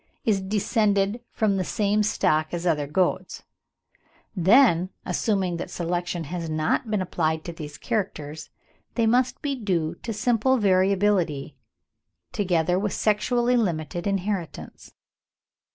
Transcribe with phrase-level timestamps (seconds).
[0.25, 3.43] is descended from the same stock as other goats,
[4.35, 8.49] then, assuming that selection has not been applied to these characters,
[8.95, 11.55] they must be due to simple variability,
[12.31, 14.91] together with sexually limited inheritance.